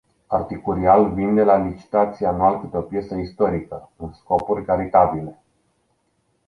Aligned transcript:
Articurial 0.29 1.11
vinde 1.13 1.43
la 1.45 1.57
licitație 1.57 2.25
anual 2.27 2.59
câte 2.59 2.77
o 2.77 2.81
piesă 2.81 3.15
istorică, 3.15 3.89
în 3.95 4.13
scopuri 4.13 4.65
caritabile. 4.65 5.39